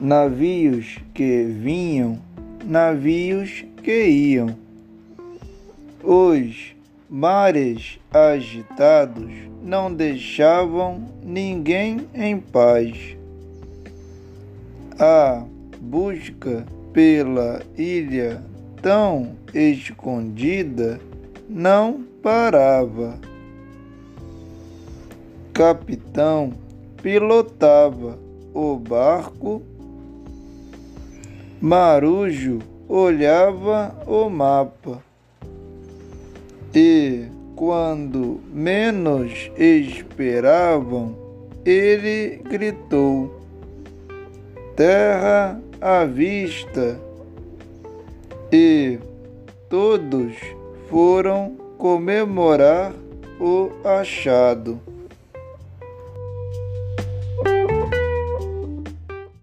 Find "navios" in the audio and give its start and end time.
0.00-0.98, 2.64-3.64